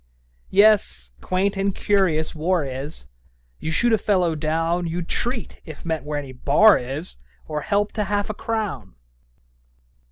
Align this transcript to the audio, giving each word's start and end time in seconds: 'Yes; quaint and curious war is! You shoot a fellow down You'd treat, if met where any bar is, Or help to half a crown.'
'Yes; 0.49 1.11
quaint 1.21 1.55
and 1.57 1.75
curious 1.75 2.33
war 2.33 2.65
is! 2.65 3.05
You 3.59 3.69
shoot 3.69 3.93
a 3.93 3.99
fellow 3.99 4.33
down 4.33 4.87
You'd 4.87 5.07
treat, 5.07 5.61
if 5.63 5.85
met 5.85 6.03
where 6.03 6.17
any 6.17 6.31
bar 6.31 6.75
is, 6.79 7.17
Or 7.47 7.61
help 7.61 7.91
to 7.91 8.05
half 8.05 8.27
a 8.27 8.33
crown.' 8.33 8.95